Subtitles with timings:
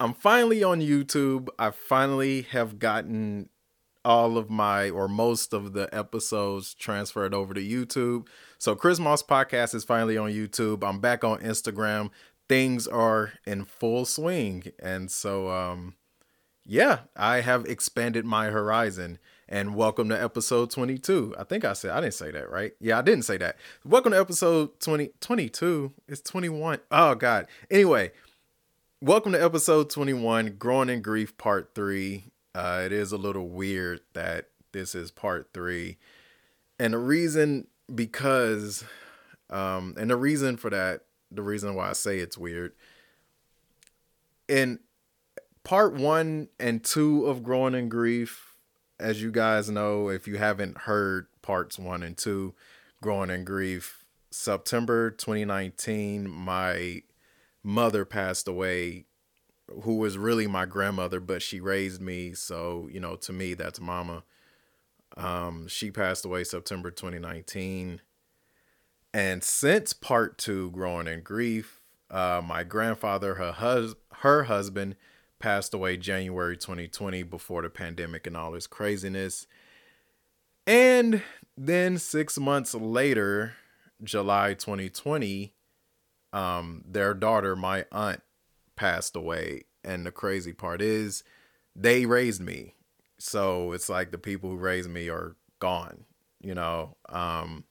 [0.00, 1.48] I'm finally on YouTube.
[1.58, 3.50] I finally have gotten
[4.02, 8.26] all of my or most of the episodes transferred over to YouTube.
[8.56, 10.88] So Chris Moss podcast is finally on YouTube.
[10.88, 12.08] I'm back on Instagram.
[12.48, 14.72] Things are in full swing.
[14.78, 15.96] And so um
[16.64, 19.18] yeah, I have expanded my horizon.
[19.50, 21.34] And welcome to episode 22.
[21.38, 22.72] I think I said I didn't say that, right?
[22.80, 23.56] Yeah, I didn't say that.
[23.84, 25.92] Welcome to episode 20 22.
[26.08, 26.78] It's 21.
[26.90, 27.48] Oh god.
[27.70, 28.12] Anyway,
[29.02, 32.24] welcome to episode 21, Growing in Grief Part 3.
[32.54, 35.96] Uh, it is a little weird that this is part three.
[36.78, 38.84] And the reason, because,
[39.48, 42.72] um, and the reason for that, the reason why I say it's weird,
[44.48, 44.80] in
[45.64, 48.56] part one and two of Growing in Grief,
[48.98, 52.54] as you guys know, if you haven't heard parts one and two,
[53.02, 57.02] Growing in Grief, September 2019, my
[57.62, 59.06] mother passed away
[59.82, 62.34] who was really my grandmother, but she raised me.
[62.34, 64.24] So, you know, to me, that's mama.
[65.16, 68.00] Um, she passed away September 2019.
[69.12, 71.80] And since part two, Growing in Grief,
[72.10, 74.96] uh, my grandfather, her, hus- her husband,
[75.38, 79.46] passed away January 2020 before the pandemic and all this craziness.
[80.66, 81.22] And
[81.56, 83.54] then six months later,
[84.02, 85.54] July 2020,
[86.32, 88.20] um, their daughter, my aunt,
[88.76, 89.64] passed away.
[89.84, 91.22] And the crazy part is
[91.76, 92.74] they raised me.
[93.18, 96.04] So it's like the people who raised me are gone,
[96.40, 96.96] you know.
[97.08, 97.64] Um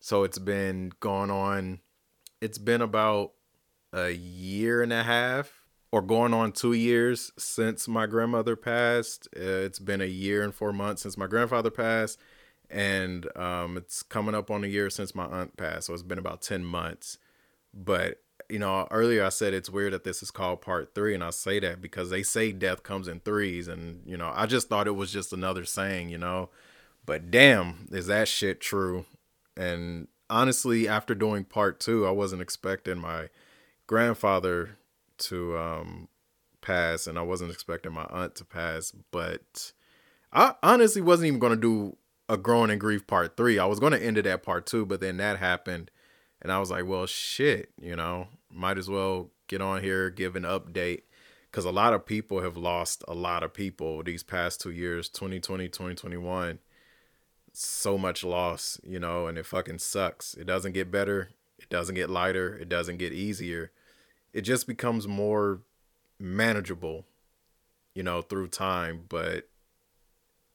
[0.00, 1.80] so it's been going on
[2.40, 3.32] it's been about
[3.92, 9.28] a year and a half or going on 2 years since my grandmother passed.
[9.32, 12.18] It's been a year and 4 months since my grandfather passed
[12.70, 15.86] and um it's coming up on a year since my aunt passed.
[15.86, 17.18] So it's been about 10 months.
[17.74, 21.22] But you know, earlier I said it's weird that this is called part three, and
[21.22, 24.68] I say that because they say death comes in threes, and you know, I just
[24.68, 26.50] thought it was just another saying, you know.
[27.04, 29.06] But damn, is that shit true?
[29.56, 33.28] And honestly, after doing part two, I wasn't expecting my
[33.86, 34.78] grandfather
[35.18, 36.08] to um
[36.60, 39.72] pass, and I wasn't expecting my aunt to pass, but
[40.32, 41.96] I honestly wasn't even gonna do
[42.28, 43.58] a growing in grief part three.
[43.58, 45.90] I was gonna end it at part two, but then that happened.
[46.40, 50.36] And I was like, well, shit, you know, might as well get on here, give
[50.36, 51.02] an update.
[51.50, 55.08] Because a lot of people have lost a lot of people these past two years
[55.08, 56.58] 2020, 2021.
[57.52, 60.34] So much loss, you know, and it fucking sucks.
[60.34, 61.30] It doesn't get better.
[61.58, 62.54] It doesn't get lighter.
[62.56, 63.72] It doesn't get easier.
[64.32, 65.62] It just becomes more
[66.20, 67.06] manageable,
[67.94, 69.06] you know, through time.
[69.08, 69.48] But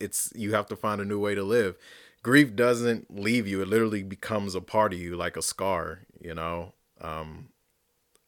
[0.00, 1.76] it's, you have to find a new way to live.
[2.26, 6.34] Grief doesn't leave you, it literally becomes a part of you like a scar, you
[6.34, 6.74] know.
[7.00, 7.50] Um,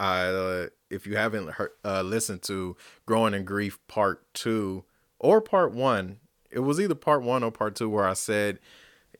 [0.00, 4.84] I uh, if you haven't heard, uh, listened to Growing in Grief Part Two
[5.20, 6.16] or Part One,
[6.50, 8.58] it was either Part One or Part Two where I said,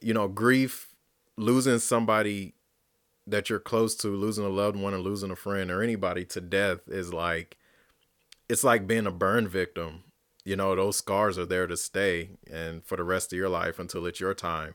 [0.00, 0.96] you know, grief,
[1.36, 2.54] losing somebody
[3.28, 6.40] that you're close to, losing a loved one, or losing a friend or anybody to
[6.40, 7.58] death is like,
[8.48, 10.02] it's like being a burn victim.
[10.44, 13.78] You know, those scars are there to stay and for the rest of your life
[13.78, 14.74] until it's your time.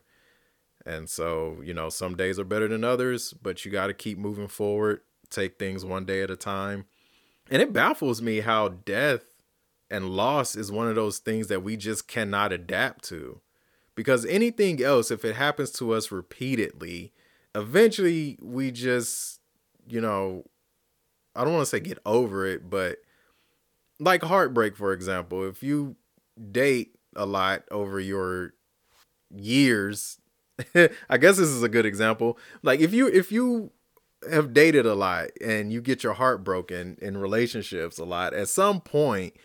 [0.86, 4.18] And so, you know, some days are better than others, but you got to keep
[4.18, 6.86] moving forward take things one day at a time.
[7.50, 9.22] And it baffles me how death
[9.90, 13.42] and loss is one of those things that we just cannot adapt to.
[13.96, 17.12] Because anything else, if it happens to us repeatedly,
[17.56, 19.40] eventually we just,
[19.88, 20.46] you know,
[21.36, 23.00] I don't want to say get over it, but
[24.00, 25.96] like heartbreak, for example, if you
[26.52, 28.54] date a lot over your
[29.30, 30.20] years,
[30.76, 32.38] I guess this is a good example.
[32.64, 33.72] Like if you if you
[34.30, 38.50] have dated a lot and you get your heart broken in relationships a lot, at
[38.50, 39.36] some point,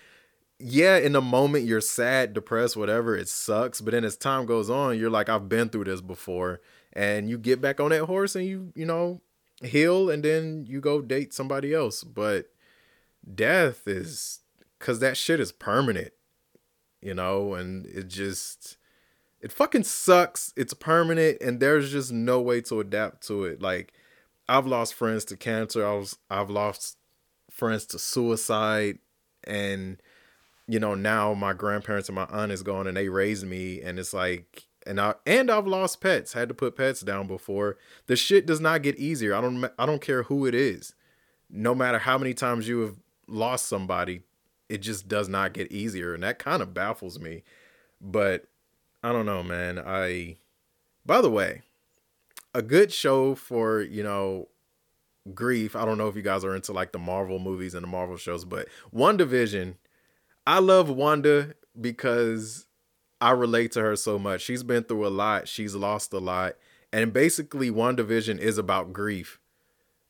[0.58, 3.80] yeah, in the moment you're sad, depressed, whatever, it sucks.
[3.80, 6.60] But then as time goes on, you're like, I've been through this before.
[6.92, 9.20] And you get back on that horse and you, you know,
[9.62, 12.04] heal and then you go date somebody else.
[12.04, 12.46] But
[13.34, 14.40] death is
[14.84, 16.12] because that shit is permanent,
[17.00, 18.76] you know, and it just,
[19.40, 20.52] it fucking sucks.
[20.58, 23.62] It's permanent and there's just no way to adapt to it.
[23.62, 23.94] Like,
[24.46, 25.86] I've lost friends to cancer.
[25.86, 26.98] I was I've lost
[27.50, 28.98] friends to suicide
[29.44, 30.02] and
[30.68, 33.98] you know now my grandparents and my aunt is gone and they raised me and
[33.98, 36.34] it's like and I and I've lost pets.
[36.34, 37.78] Had to put pets down before.
[38.06, 39.34] The shit does not get easier.
[39.34, 40.92] I don't I don't care who it is.
[41.48, 44.24] No matter how many times you have lost somebody,
[44.68, 47.42] it just does not get easier and that kind of baffles me.
[48.00, 48.46] But
[49.02, 49.78] I don't know, man.
[49.78, 50.36] I
[51.04, 51.62] By the way,
[52.54, 54.48] a good show for you know
[55.34, 57.88] grief, I don't know if you guys are into like the Marvel movies and the
[57.88, 59.76] Marvel shows, but WandaVision
[60.46, 62.66] I love Wanda because
[63.20, 64.42] I relate to her so much.
[64.42, 66.56] She's been through a lot, she's lost a lot.
[66.92, 69.40] And basically, WandaVision is about grief,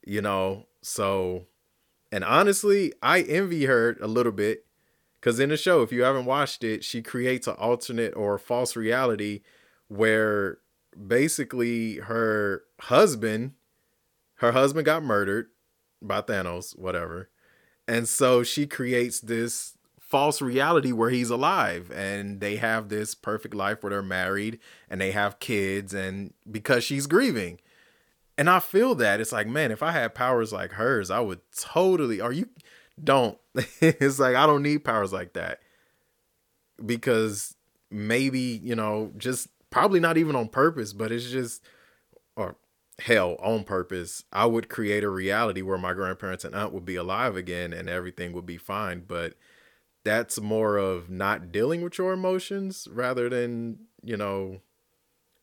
[0.06, 0.66] you know?
[0.82, 1.46] So,
[2.14, 4.66] and honestly, I envy her a little bit
[5.19, 8.76] because in the show, if you haven't watched it, she creates an alternate or false
[8.76, 9.40] reality
[9.88, 10.58] where
[11.08, 13.55] basically her husband,
[14.37, 15.49] her husband got murdered
[16.00, 17.31] by Thanos, whatever.
[17.88, 23.56] And so she creates this false reality where he's alive and they have this perfect
[23.56, 27.58] life where they're married and they have kids and because she's grieving.
[28.36, 31.40] And I feel that it's like, man, if I had powers like hers, I would
[31.56, 32.48] totally are you
[33.02, 33.38] don't.
[33.81, 35.60] it's like I don't need powers like that.
[36.84, 37.54] Because
[37.90, 41.62] maybe, you know, just probably not even on purpose, but it's just
[42.36, 42.56] or
[43.00, 44.25] hell on purpose.
[44.32, 47.88] I would create a reality where my grandparents and aunt would be alive again and
[47.88, 49.34] everything would be fine, but
[50.04, 54.60] that's more of not dealing with your emotions rather than, you know,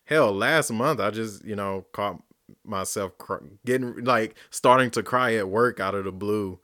[0.04, 2.22] hell, last month I just you know caught
[2.64, 6.58] myself cr- getting like starting to cry at work out of the blue,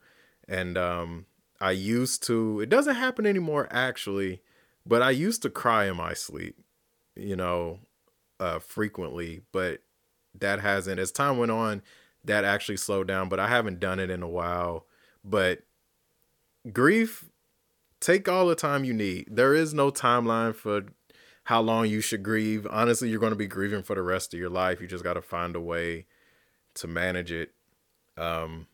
[0.49, 1.27] and um,
[1.61, 2.61] I used to.
[2.61, 4.43] It doesn't happen anymore actually,
[4.85, 6.57] but I used to cry in my sleep,
[7.17, 7.79] you know,
[8.39, 9.43] uh, frequently.
[9.53, 9.81] But
[10.39, 11.01] that hasn't.
[11.01, 11.83] As time went on,
[12.25, 13.29] that actually slowed down.
[13.29, 14.87] But I haven't done it in a while.
[15.25, 15.61] But
[16.73, 17.31] grief
[18.01, 19.27] take all the time you need.
[19.31, 20.83] There is no timeline for
[21.45, 22.67] how long you should grieve.
[22.71, 24.81] Honestly, you're going to be grieving for the rest of your life.
[24.81, 26.07] You just got to find a way
[26.75, 27.53] to manage it.
[28.17, 28.67] Um,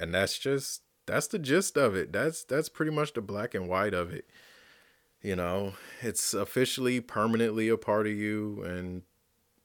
[0.00, 2.12] and that's just that's the gist of it.
[2.12, 4.26] That's that's pretty much the black and white of it.
[5.22, 9.02] You know, it's officially permanently a part of you and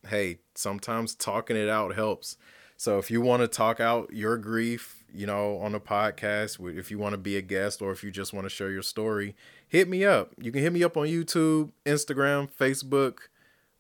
[0.08, 2.38] hey, sometimes talking it out helps.
[2.78, 6.90] So if you want to talk out your grief, you know, on the podcast, if
[6.90, 9.36] you want to be a guest or if you just want to share your story,
[9.68, 10.32] hit me up.
[10.40, 13.18] You can hit me up on YouTube, Instagram, Facebook.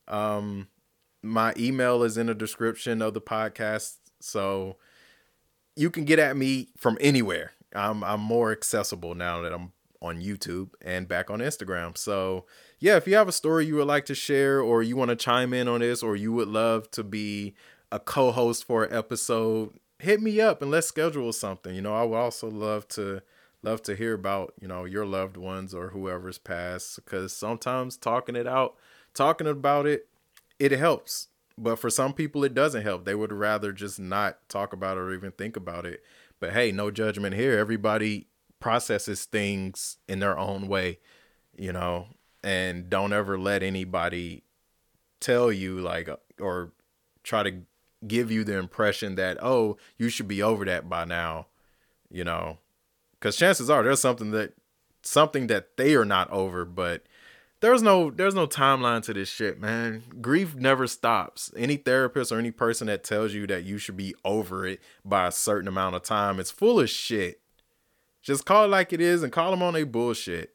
[0.07, 0.67] Um,
[1.23, 4.75] my email is in the description of the podcast, so
[5.75, 7.53] you can get at me from anywhere.
[7.73, 9.71] I'm I'm more accessible now that I'm
[10.01, 11.97] on YouTube and back on Instagram.
[11.97, 12.45] So,
[12.79, 15.15] yeah, if you have a story you would like to share or you want to
[15.15, 17.53] chime in on this or you would love to be
[17.91, 21.75] a co-host for an episode, hit me up and let's schedule something.
[21.75, 23.21] You know, I would also love to
[23.61, 28.37] love to hear about, you know, your loved ones or whoever's passed because sometimes talking
[28.37, 28.75] it out,
[29.13, 30.07] talking about it,
[30.57, 31.27] it helps.
[31.57, 33.03] But for some people it doesn't help.
[33.03, 36.01] They would rather just not talk about it or even think about it.
[36.39, 37.59] But hey, no judgment here.
[37.59, 38.27] Everybody
[38.61, 40.99] processes things in their own way,
[41.57, 42.07] you know,
[42.43, 44.43] and don't ever let anybody
[45.19, 46.71] tell you like or
[47.23, 47.61] try to
[48.07, 51.45] give you the impression that oh you should be over that by now
[52.09, 52.57] you know?
[53.13, 54.53] Because chances are there's something that
[55.01, 57.03] something that they are not over but
[57.61, 60.03] there's no there's no timeline to this shit man.
[60.21, 61.51] Grief never stops.
[61.55, 65.27] Any therapist or any person that tells you that you should be over it by
[65.27, 67.41] a certain amount of time it's full of shit.
[68.21, 70.53] Just call it like it is and call them on a bullshit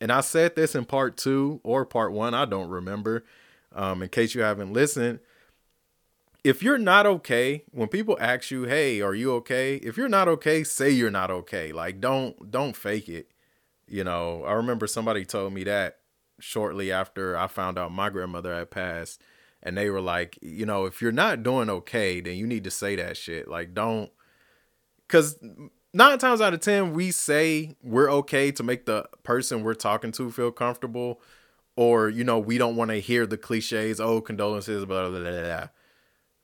[0.00, 3.24] and i said this in part two or part one i don't remember
[3.72, 5.20] um, in case you haven't listened
[6.42, 10.28] if you're not okay, when people ask you, "Hey, are you okay?" If you're not
[10.28, 11.72] okay, say you're not okay.
[11.72, 13.30] Like don't don't fake it.
[13.86, 15.98] You know, I remember somebody told me that
[16.38, 19.20] shortly after I found out my grandmother had passed
[19.62, 22.70] and they were like, you know, if you're not doing okay, then you need to
[22.70, 23.48] say that shit.
[23.48, 24.10] Like don't
[25.06, 25.38] because
[25.92, 30.12] nine times out of ten we say we're okay to make the person we're talking
[30.12, 31.20] to feel comfortable
[31.76, 35.42] or you know we don't want to hear the cliches oh condolences blah, blah blah
[35.42, 35.68] blah.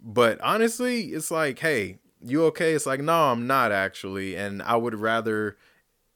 [0.01, 2.73] But honestly it's like hey you okay?
[2.73, 5.57] It's like no i'm not actually and i would rather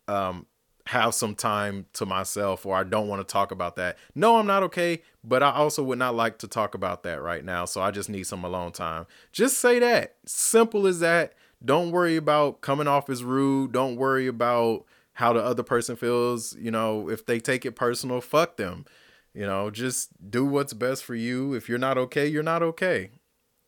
[0.08, 0.46] um
[0.86, 3.96] have some time to myself or i don't want to talk about that.
[4.14, 7.44] No i'm not okay but i also would not like to talk about that right
[7.44, 9.06] now so i just need some alone time.
[9.30, 10.16] Just say that.
[10.26, 13.72] Simple as that don't worry about coming off as rude.
[13.72, 16.56] Don't worry about how the other person feels.
[16.56, 18.86] You know, if they take it personal, fuck them.
[19.34, 21.54] You know, just do what's best for you.
[21.54, 23.10] If you're not okay, you're not okay.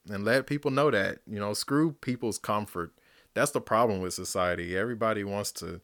[0.09, 1.19] And let people know that.
[1.27, 2.93] You know, screw people's comfort.
[3.35, 4.77] That's the problem with society.
[4.77, 5.81] Everybody wants to,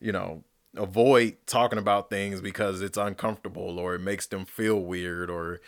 [0.00, 0.44] you know,
[0.76, 5.60] avoid talking about things because it's uncomfortable or it makes them feel weird or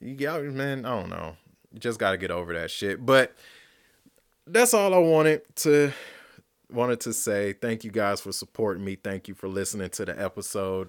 [0.00, 1.36] you yeah, man, I don't know.
[1.72, 3.04] You just got to get over that shit.
[3.06, 3.34] But
[4.46, 5.92] that's all I wanted to
[6.70, 7.52] wanted to say.
[7.52, 8.96] Thank you guys for supporting me.
[8.96, 10.88] Thank you for listening to the episode.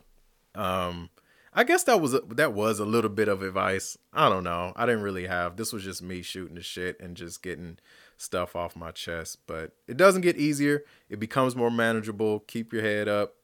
[0.56, 1.10] Um
[1.56, 3.96] I guess that was a, that was a little bit of advice.
[4.12, 4.74] I don't know.
[4.76, 5.56] I didn't really have.
[5.56, 7.78] This was just me shooting the shit and just getting
[8.18, 10.84] stuff off my chest, but it doesn't get easier.
[11.10, 12.40] It becomes more manageable.
[12.40, 13.36] Keep your head up.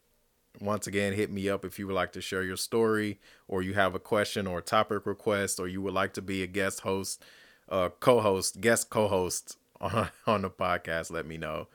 [0.60, 3.76] Once again, hit me up if you would like to share your story or you
[3.76, 6.80] have a question or a topic request or you would like to be a guest
[6.80, 7.24] host,
[7.70, 11.68] uh, co-host, guest co-host on, on the podcast, let me know.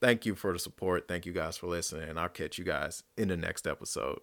[0.00, 1.08] Thank you for the support.
[1.08, 2.18] Thank you guys for listening.
[2.18, 4.18] I'll catch you guys in the next episode.